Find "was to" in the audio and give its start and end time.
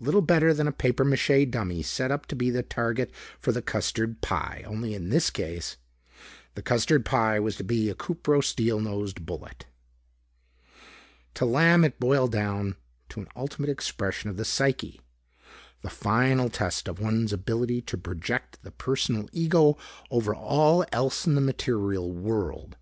7.38-7.62